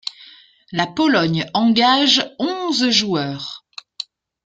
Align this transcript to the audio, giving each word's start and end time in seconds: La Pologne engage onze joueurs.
La 0.71 0.87
Pologne 0.87 1.45
engage 1.53 2.33
onze 2.39 2.89
joueurs. 2.89 3.67